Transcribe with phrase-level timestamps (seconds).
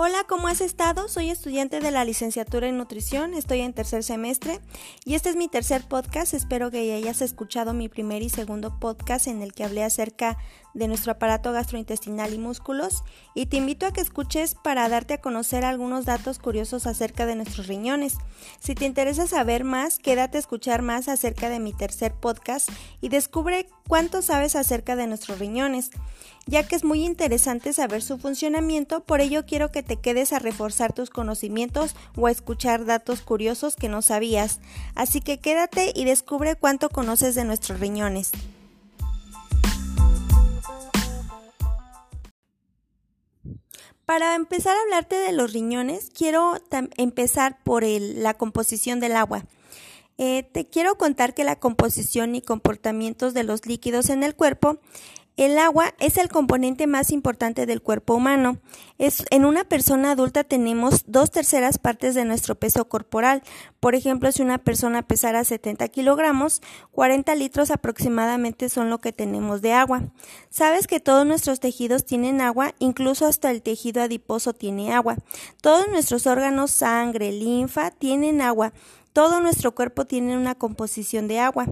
[0.00, 1.08] Hola, ¿cómo has estado?
[1.08, 4.60] Soy estudiante de la licenciatura en nutrición, estoy en tercer semestre
[5.04, 6.34] y este es mi tercer podcast.
[6.34, 10.38] Espero que hayas escuchado mi primer y segundo podcast en el que hablé acerca
[10.78, 13.02] de nuestro aparato gastrointestinal y músculos
[13.34, 17.34] y te invito a que escuches para darte a conocer algunos datos curiosos acerca de
[17.34, 18.14] nuestros riñones.
[18.60, 23.08] Si te interesa saber más, quédate a escuchar más acerca de mi tercer podcast y
[23.08, 25.90] descubre cuánto sabes acerca de nuestros riñones,
[26.46, 30.38] ya que es muy interesante saber su funcionamiento, por ello quiero que te quedes a
[30.38, 34.60] reforzar tus conocimientos o a escuchar datos curiosos que no sabías.
[34.94, 38.30] Así que quédate y descubre cuánto conoces de nuestros riñones.
[44.08, 46.54] Para empezar a hablarte de los riñones, quiero
[46.96, 49.44] empezar por la composición del agua.
[50.16, 54.78] Eh, te quiero contar que la composición y comportamientos de los líquidos en el cuerpo
[55.38, 58.58] el agua es el componente más importante del cuerpo humano.
[58.98, 63.44] En una persona adulta tenemos dos terceras partes de nuestro peso corporal.
[63.78, 69.62] Por ejemplo, si una persona pesara 70 kilogramos, 40 litros aproximadamente son lo que tenemos
[69.62, 70.02] de agua.
[70.50, 75.18] Sabes que todos nuestros tejidos tienen agua, incluso hasta el tejido adiposo tiene agua.
[75.62, 78.72] Todos nuestros órganos, sangre, linfa, tienen agua.
[79.18, 81.66] Todo nuestro cuerpo tiene una composición de agua.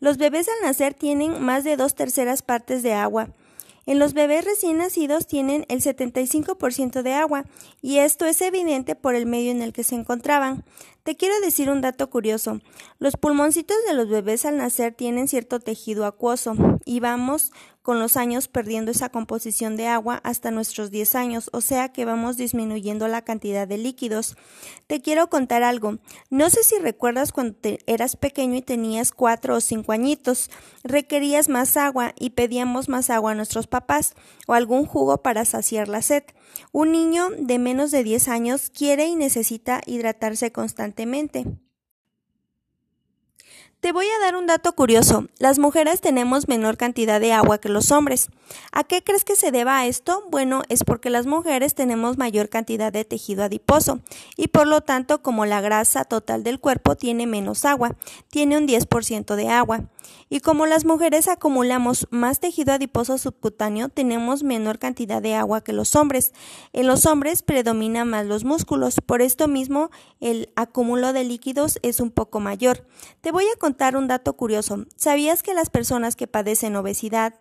[0.00, 3.28] Los bebés al nacer tienen más de dos terceras partes de agua.
[3.86, 7.44] En los bebés recién nacidos tienen el 75% de agua,
[7.82, 10.64] y esto es evidente por el medio en el que se encontraban.
[11.02, 12.60] Te quiero decir un dato curioso.
[12.98, 18.16] Los pulmoncitos de los bebés al nacer tienen cierto tejido acuoso, y vamos con los
[18.16, 23.08] años perdiendo esa composición de agua hasta nuestros 10 años, o sea que vamos disminuyendo
[23.08, 24.36] la cantidad de líquidos.
[24.86, 25.98] Te quiero contar algo.
[26.30, 30.50] No sé si recuerdas cuando eras pequeño y tenías 4 o 5 añitos,
[30.82, 34.14] requerías más agua y pedíamos más agua a nuestros papás
[34.46, 36.24] o algún jugo para saciar la sed.
[36.72, 41.46] Un niño de menos de 10 años quiere y necesita hidratarse constantemente.
[43.80, 45.28] Te voy a dar un dato curioso.
[45.38, 48.28] Las mujeres tenemos menor cantidad de agua que los hombres.
[48.72, 50.24] ¿A qué crees que se deba a esto?
[50.32, 54.00] Bueno, es porque las mujeres tenemos mayor cantidad de tejido adiposo
[54.36, 57.94] y por lo tanto como la grasa total del cuerpo tiene menos agua,
[58.30, 59.84] tiene un 10% de agua.
[60.30, 65.72] Y como las mujeres acumulamos más tejido adiposo subcutáneo, tenemos menor cantidad de agua que
[65.72, 66.32] los hombres.
[66.72, 69.90] En los hombres predominan más los músculos, por esto mismo
[70.20, 72.86] el acúmulo de líquidos es un poco mayor.
[73.20, 74.86] Te voy a contar un dato curioso.
[74.96, 77.34] ¿Sabías que las personas que padecen obesidad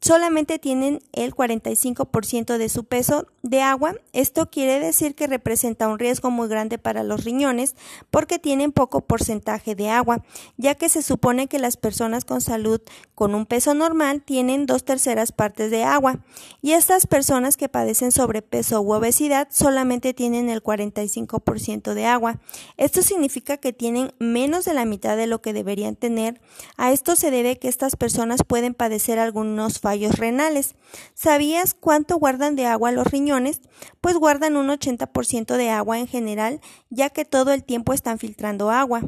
[0.00, 3.94] solamente tienen el 45% de su peso de agua.
[4.12, 7.74] Esto quiere decir que representa un riesgo muy grande para los riñones
[8.10, 10.24] porque tienen poco porcentaje de agua,
[10.56, 12.80] ya que se supone que las personas con salud
[13.14, 16.20] con un peso normal tienen dos terceras partes de agua
[16.62, 22.38] y estas personas que padecen sobrepeso u obesidad solamente tienen el 45% de agua.
[22.76, 26.40] Esto significa que tienen menos de la mitad de lo que deberían tener.
[26.76, 29.80] A esto se debe que estas personas pueden padecer algunos
[30.18, 30.74] renales.
[31.14, 33.60] ¿Sabías cuánto guardan de agua los riñones?
[34.00, 36.60] Pues guardan un 80% de agua en general,
[36.90, 39.02] ya que todo el tiempo están filtrando agua.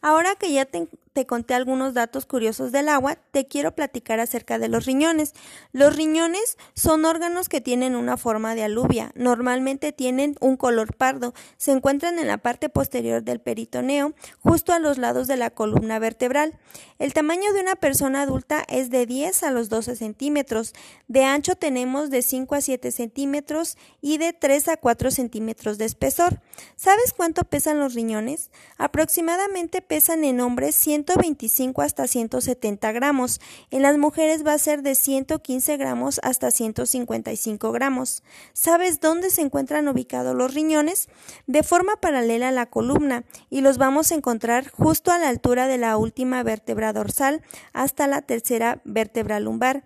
[0.00, 4.58] Ahora que ya te, te conté algunos datos curiosos del agua, te quiero platicar acerca
[4.58, 5.34] de los riñones.
[5.72, 9.12] Los riñones son órganos que tienen una forma de alubia.
[9.14, 11.34] Normalmente tienen un color pardo.
[11.56, 15.98] Se encuentran en la parte posterior del peritoneo, justo a los lados de la columna
[15.98, 16.58] vertebral.
[16.98, 20.74] El tamaño de una persona adulta es de 10 a los 12 centímetros.
[21.06, 25.84] De ancho tenemos de 5 a 7 centímetros y de 3 a 4 centímetros de
[25.84, 26.40] espesor.
[26.76, 28.50] ¿Sabes cuánto pesan los riñones?
[28.76, 33.40] Aproximadamente pesan en hombres 100 125 hasta 170 gramos.
[33.70, 38.22] En las mujeres va a ser de 115 gramos hasta 155 gramos.
[38.52, 41.08] ¿Sabes dónde se encuentran ubicados los riñones?
[41.46, 45.66] De forma paralela a la columna y los vamos a encontrar justo a la altura
[45.66, 49.84] de la última vértebra dorsal hasta la tercera vértebra lumbar.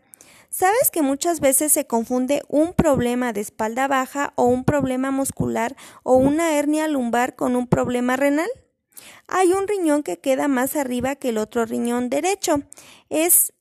[0.50, 5.76] ¿Sabes que muchas veces se confunde un problema de espalda baja o un problema muscular
[6.02, 8.50] o una hernia lumbar con un problema renal?
[9.28, 12.62] Hay un riñón que queda más arriba que el otro riñón derecho.
[13.10, 13.52] Es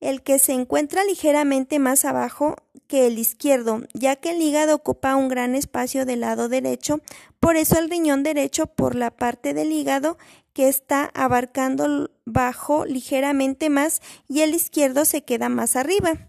[0.00, 2.56] el que se encuentra ligeramente más abajo
[2.86, 7.00] que el izquierdo, ya que el hígado ocupa un gran espacio del lado derecho,
[7.40, 10.16] por eso el riñón derecho por la parte del hígado
[10.52, 16.27] que está abarcando bajo ligeramente más y el izquierdo se queda más arriba.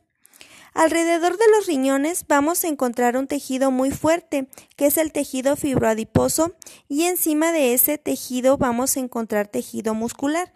[0.80, 4.48] Alrededor de los riñones vamos a encontrar un tejido muy fuerte,
[4.78, 6.56] que es el tejido fibroadiposo,
[6.88, 10.54] y encima de ese tejido vamos a encontrar tejido muscular.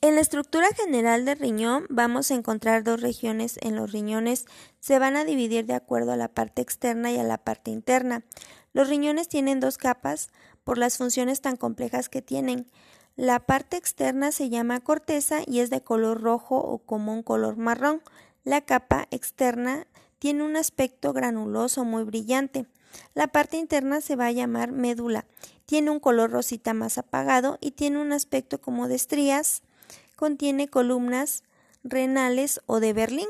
[0.00, 4.46] En la estructura general del riñón vamos a encontrar dos regiones en los riñones.
[4.80, 8.24] Se van a dividir de acuerdo a la parte externa y a la parte interna.
[8.72, 10.30] Los riñones tienen dos capas
[10.64, 12.70] por las funciones tan complejas que tienen.
[13.18, 18.00] La parte externa se llama corteza y es de color rojo o común color marrón.
[18.44, 19.88] La capa externa
[20.20, 22.66] tiene un aspecto granuloso muy brillante.
[23.16, 25.24] La parte interna se va a llamar médula.
[25.66, 29.62] Tiene un color rosita más apagado y tiene un aspecto como de estrías.
[30.14, 31.42] Contiene columnas
[31.82, 33.28] renales o de Berlín.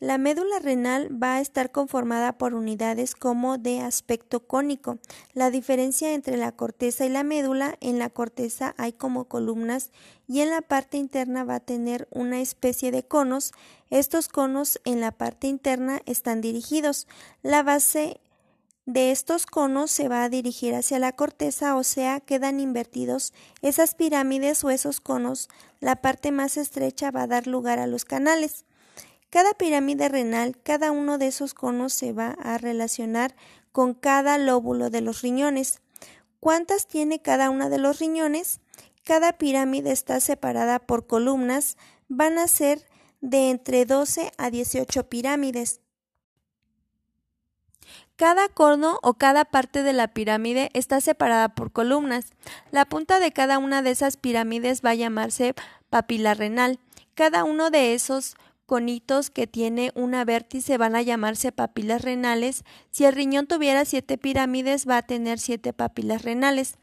[0.00, 4.98] La médula renal va a estar conformada por unidades como de aspecto cónico.
[5.32, 9.90] La diferencia entre la corteza y la médula, en la corteza hay como columnas
[10.28, 13.52] y en la parte interna va a tener una especie de conos.
[13.90, 17.08] Estos conos en la parte interna están dirigidos.
[17.42, 18.20] La base
[18.86, 23.96] de estos conos se va a dirigir hacia la corteza, o sea, quedan invertidos esas
[23.96, 25.48] pirámides o esos conos.
[25.80, 28.64] La parte más estrecha va a dar lugar a los canales.
[29.30, 33.34] Cada pirámide renal, cada uno de esos conos se va a relacionar
[33.72, 35.80] con cada lóbulo de los riñones.
[36.40, 38.60] ¿Cuántas tiene cada una de los riñones?
[39.04, 41.76] Cada pirámide está separada por columnas,
[42.08, 42.86] van a ser
[43.20, 45.80] de entre 12 a 18 pirámides.
[48.16, 52.32] Cada cono o cada parte de la pirámide está separada por columnas.
[52.70, 55.54] La punta de cada una de esas pirámides va a llamarse
[55.88, 56.80] papila renal.
[57.14, 58.36] Cada uno de esos
[58.68, 62.64] conitos que tiene una vértice van a llamarse papilas renales.
[62.90, 66.74] Si el riñón tuviera siete pirámides, va a tener siete papilas renales.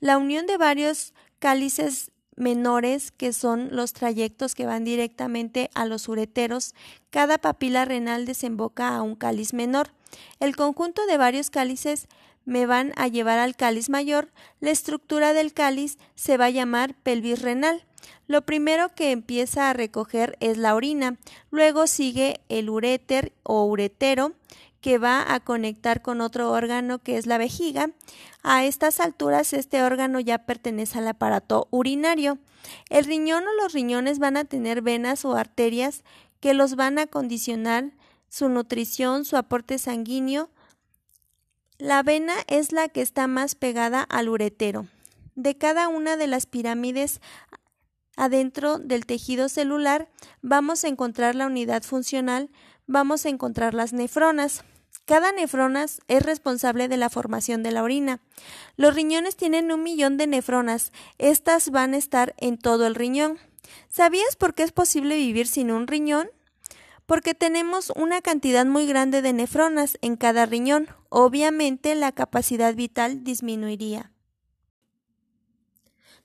[0.00, 6.08] La unión de varios cálices menores, que son los trayectos que van directamente a los
[6.08, 6.74] ureteros,
[7.08, 9.94] cada papila renal desemboca a un cáliz menor.
[10.40, 12.06] El conjunto de varios cálices
[12.44, 14.30] me van a llevar al cáliz mayor.
[14.60, 17.86] La estructura del cáliz se va a llamar pelvis renal.
[18.26, 21.18] Lo primero que empieza a recoger es la orina,
[21.50, 24.32] luego sigue el uréter o uretero,
[24.80, 27.90] que va a conectar con otro órgano que es la vejiga.
[28.42, 32.38] A estas alturas este órgano ya pertenece al aparato urinario.
[32.88, 36.02] El riñón o los riñones van a tener venas o arterias
[36.40, 37.92] que los van a condicionar
[38.28, 40.50] su nutrición, su aporte sanguíneo.
[41.78, 44.86] La vena es la que está más pegada al uretero.
[45.34, 47.20] De cada una de las pirámides
[48.20, 50.10] adentro del tejido celular
[50.42, 52.50] vamos a encontrar la unidad funcional,
[52.86, 54.62] vamos a encontrar las nefronas.
[55.06, 58.20] Cada nefrona es responsable de la formación de la orina.
[58.76, 60.92] Los riñones tienen un millón de nefronas.
[61.16, 63.38] Estas van a estar en todo el riñón.
[63.88, 66.28] ¿Sabías por qué es posible vivir sin un riñón?
[67.06, 70.88] Porque tenemos una cantidad muy grande de nefronas en cada riñón.
[71.08, 74.09] Obviamente la capacidad vital disminuiría.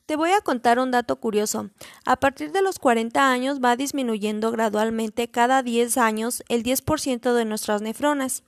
[0.05, 1.71] Te voy a contar un dato curioso.
[2.05, 7.45] A partir de los 40 años va disminuyendo gradualmente cada 10 años el 10% de
[7.45, 8.43] nuestras nefronas.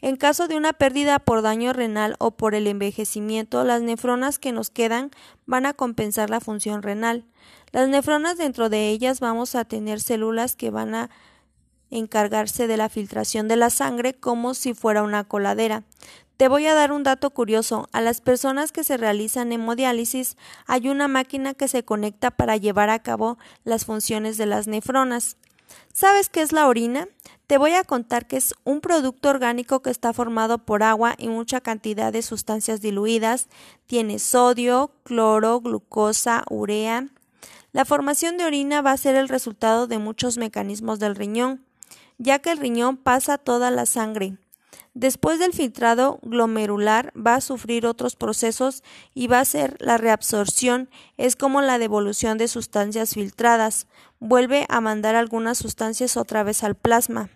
[0.00, 4.50] En caso de una pérdida por daño renal o por el envejecimiento, las nefronas que
[4.50, 5.12] nos quedan
[5.46, 7.24] van a compensar la función renal.
[7.70, 11.10] Las nefronas dentro de ellas vamos a tener células que van a
[11.90, 15.84] encargarse de la filtración de la sangre como si fuera una coladera.
[16.36, 17.88] Te voy a dar un dato curioso.
[17.92, 20.36] A las personas que se realizan hemodiálisis
[20.66, 25.38] hay una máquina que se conecta para llevar a cabo las funciones de las nefronas.
[25.94, 27.08] ¿Sabes qué es la orina?
[27.46, 31.28] Te voy a contar que es un producto orgánico que está formado por agua y
[31.28, 33.48] mucha cantidad de sustancias diluidas.
[33.86, 37.08] Tiene sodio, cloro, glucosa, urea.
[37.72, 41.64] La formación de orina va a ser el resultado de muchos mecanismos del riñón,
[42.18, 44.36] ya que el riñón pasa toda la sangre.
[44.96, 50.88] Después del filtrado glomerular va a sufrir otros procesos y va a ser la reabsorción,
[51.18, 53.88] es como la devolución de sustancias filtradas,
[54.20, 57.28] vuelve a mandar algunas sustancias otra vez al plasma.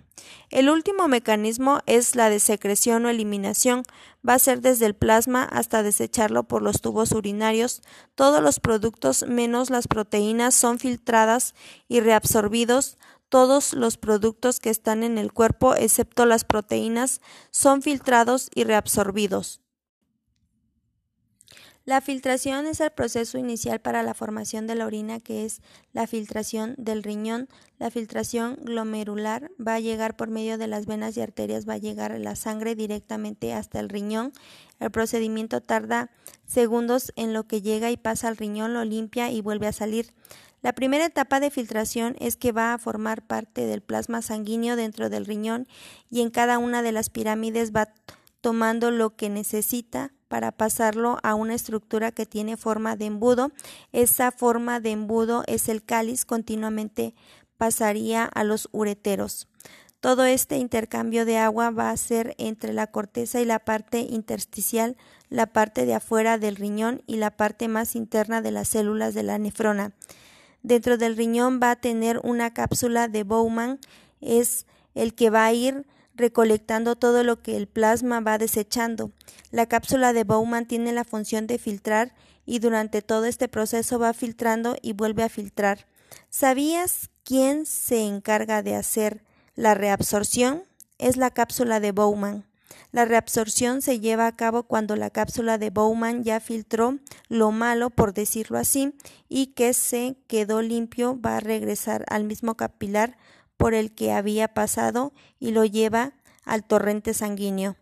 [0.49, 3.83] El último mecanismo es la de secreción o eliminación,
[4.27, 7.83] va a ser desde el plasma hasta desecharlo por los tubos urinarios.
[8.15, 11.55] Todos los productos menos las proteínas son filtradas
[11.89, 12.97] y reabsorbidos
[13.31, 19.61] todos los productos que están en el cuerpo, excepto las proteínas, son filtrados y reabsorbidos.
[21.87, 26.07] La filtración es el proceso inicial para la formación de la orina, que es la
[26.07, 27.49] filtración del riñón.
[27.79, 31.79] La filtración glomerular va a llegar por medio de las venas y arterias, va a
[31.79, 34.33] llegar la sangre directamente hasta el riñón.
[34.79, 36.11] El procedimiento tarda
[36.47, 40.13] segundos en lo que llega y pasa al riñón, lo limpia y vuelve a salir.
[40.63, 45.09] La primera etapa de filtración es que va a formar parte del plasma sanguíneo dentro
[45.09, 45.67] del riñón
[46.11, 47.89] y en cada una de las pirámides va
[48.43, 53.53] tomando lo que necesita para pasarlo a una estructura que tiene forma de embudo.
[53.93, 57.15] Esa forma de embudo es el cáliz, continuamente
[57.57, 59.49] pasaría a los ureteros.
[60.01, 64.97] Todo este intercambio de agua va a ser entre la corteza y la parte intersticial,
[65.29, 69.25] la parte de afuera del riñón y la parte más interna de las células de
[69.25, 69.93] la nefrona.
[70.63, 73.79] Dentro del riñón va a tener una cápsula de Bowman,
[74.21, 79.11] es el que va a ir recolectando todo lo que el plasma va desechando.
[79.51, 82.15] La cápsula de Bowman tiene la función de filtrar
[82.45, 85.87] y durante todo este proceso va filtrando y vuelve a filtrar.
[86.29, 89.25] ¿Sabías quién se encarga de hacer
[89.55, 90.65] la reabsorción?
[90.99, 92.50] Es la cápsula de Bowman.
[92.93, 96.99] La reabsorción se lleva a cabo cuando la cápsula de Bowman ya filtró
[97.29, 98.95] lo malo, por decirlo así,
[99.29, 103.17] y que se quedó limpio va a regresar al mismo capilar
[103.57, 107.77] por el que había pasado y lo lleva al torrente sanguíneo.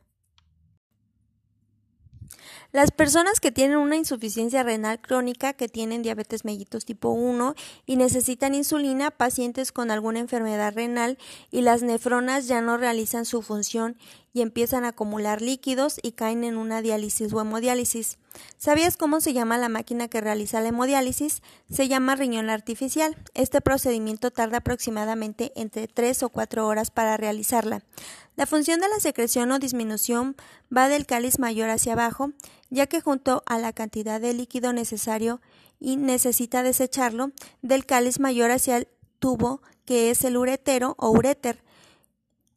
[2.71, 7.55] Las personas que tienen una insuficiencia renal crónica, que tienen diabetes mellitus tipo 1
[7.87, 11.17] y necesitan insulina, pacientes con alguna enfermedad renal
[11.51, 13.97] y las nefronas ya no realizan su función
[14.35, 18.19] y empiezan a acumular líquidos y caen en una diálisis o hemodiálisis.
[18.59, 21.43] ¿Sabías cómo se llama la máquina que realiza la hemodiálisis?
[21.71, 23.17] Se llama riñón artificial.
[23.33, 27.83] Este procedimiento tarda aproximadamente entre 3 o 4 horas para realizarla.
[28.37, 30.37] La función de la secreción o disminución
[30.75, 32.31] va del cáliz mayor hacia abajo,
[32.71, 35.41] ya que junto a la cantidad de líquido necesario
[35.81, 37.33] y necesita desecharlo,
[37.63, 41.63] del cáliz mayor hacia el tubo, que es el uretero o uréter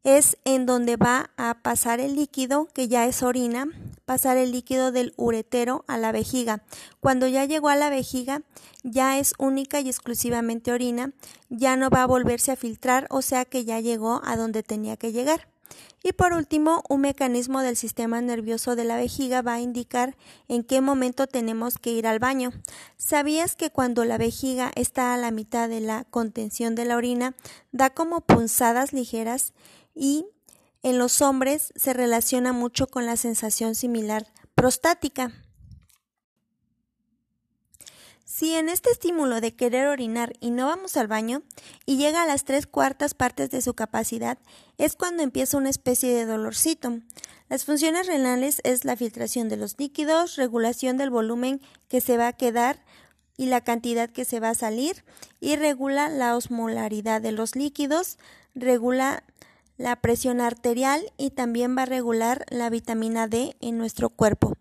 [0.04, 3.68] es en donde va a pasar el líquido, que ya es orina,
[4.06, 6.64] pasar el líquido del uretero a la vejiga.
[7.00, 8.42] Cuando ya llegó a la vejiga,
[8.84, 11.14] ya es única y exclusivamente orina,
[11.50, 14.98] ya no va a volverse a filtrar, o sea que ya llegó a donde tenía
[14.98, 15.51] que llegar.
[16.04, 20.18] Y por último, un mecanismo del sistema nervioso de la vejiga va a indicar
[20.48, 22.52] en qué momento tenemos que ir al baño.
[22.98, 27.36] ¿Sabías que cuando la vejiga está a la mitad de la contención de la orina,
[27.72, 29.54] da como punzadas ligeras
[29.94, 30.26] y
[30.84, 35.32] en los hombres se relaciona mucho con la sensación similar prostática.
[38.42, 41.44] Si en este estímulo de querer orinar y no vamos al baño
[41.86, 44.40] y llega a las tres cuartas partes de su capacidad,
[44.80, 47.02] es cuando empieza una especie de dolorcito.
[47.50, 52.30] Las funciones renales es la filtración de los líquidos, regulación del volumen que se va
[52.30, 52.84] a quedar
[53.38, 55.04] y la cantidad que se va a salir
[55.40, 58.18] y regula la osmolaridad de los líquidos,
[58.56, 59.24] regula
[59.78, 64.58] la presión arterial y también va a regular la vitamina D en nuestro cuerpo.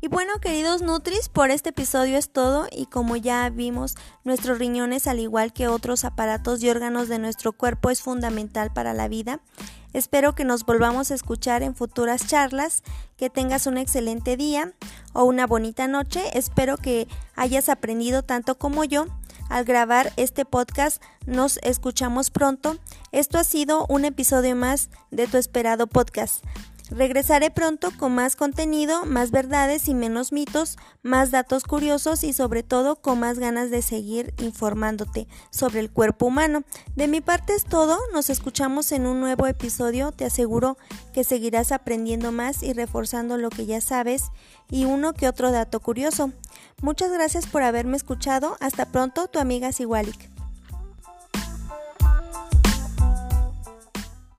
[0.00, 5.08] Y bueno, queridos Nutris, por este episodio es todo y como ya vimos, nuestros riñones,
[5.08, 9.40] al igual que otros aparatos y órganos de nuestro cuerpo, es fundamental para la vida.
[9.92, 12.84] Espero que nos volvamos a escuchar en futuras charlas,
[13.16, 14.72] que tengas un excelente día
[15.14, 16.22] o una bonita noche.
[16.38, 19.06] Espero que hayas aprendido tanto como yo.
[19.48, 22.76] Al grabar este podcast nos escuchamos pronto.
[23.10, 26.44] Esto ha sido un episodio más de tu esperado podcast.
[26.90, 32.62] Regresaré pronto con más contenido, más verdades y menos mitos, más datos curiosos y sobre
[32.62, 36.62] todo con más ganas de seguir informándote sobre el cuerpo humano.
[36.96, 40.78] De mi parte es todo, nos escuchamos en un nuevo episodio, te aseguro
[41.12, 44.24] que seguirás aprendiendo más y reforzando lo que ya sabes
[44.70, 46.32] y uno que otro dato curioso.
[46.80, 50.37] Muchas gracias por haberme escuchado, hasta pronto, tu amiga Siwalik.